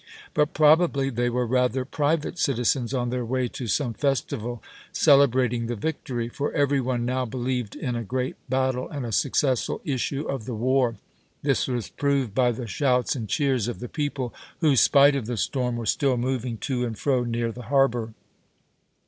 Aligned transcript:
But 0.33 0.55
probably 0.55 1.11
they 1.11 1.29
were 1.29 1.45
rather 1.45 1.85
private 1.85 2.39
citizens 2.39 2.91
on 2.91 3.11
their 3.11 3.23
way 3.23 3.47
to 3.49 3.67
some 3.67 3.93
festival 3.93 4.63
celebrating 4.91 5.67
the 5.67 5.75
victory; 5.75 6.27
for 6.27 6.51
every 6.53 6.81
one 6.81 7.05
now 7.05 7.23
believed 7.25 7.75
in 7.75 7.95
a 7.95 8.03
great 8.03 8.35
battle 8.49 8.89
and 8.89 9.05
a 9.05 9.11
successful 9.11 9.79
issue 9.85 10.25
of 10.27 10.45
the 10.45 10.55
war. 10.55 10.95
This 11.43 11.67
was 11.67 11.89
proved 11.89 12.33
by 12.33 12.51
the 12.51 12.65
shouts 12.65 13.15
and 13.15 13.29
cheers 13.29 13.67
of 13.67 13.77
the 13.79 13.87
people, 13.89 14.33
who, 14.59 14.75
spite 14.75 15.15
of 15.15 15.27
the 15.27 15.37
storm, 15.37 15.75
were 15.77 15.85
still 15.85 16.17
moving 16.17 16.57
to 16.57 16.83
and 16.83 16.97
fro 16.97 17.23
near 17.23 17.51
the 17.51 17.61
harbour. 17.69 18.15